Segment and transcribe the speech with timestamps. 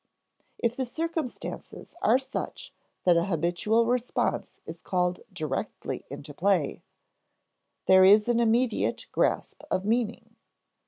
[0.57, 6.81] If the circumstances are such that a habitual response is called directly into play,
[7.85, 10.35] there is an immediate grasp of meaning.